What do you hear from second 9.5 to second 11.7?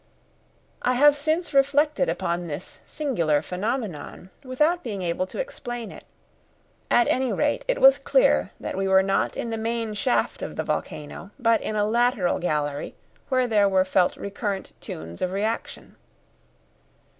the main shaft of the volcano, but